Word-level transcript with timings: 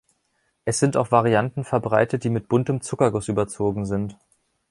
Es 0.65 0.79
sind 0.79 0.97
auch 0.97 1.11
Varianten 1.11 1.63
verbreitet, 1.63 2.23
die 2.23 2.31
mit 2.31 2.47
buntem 2.47 2.81
Zuckerguss 2.81 3.27
überzogen 3.27 3.85
sind. 3.85 4.17